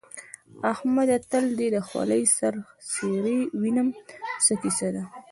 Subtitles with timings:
[0.71, 1.17] احمده!
[1.29, 2.53] تل دې د خولۍ سر
[2.91, 3.89] څيرې وينم؛
[4.45, 5.03] څه کيسه ده؟